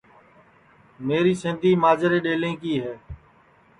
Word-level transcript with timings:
میری 1.05 1.33
سیندی 1.41 1.71
ماجرے 1.83 2.19
ڈؔیلیں 2.23 2.55
کی 2.61 2.73
ہے 2.83 2.95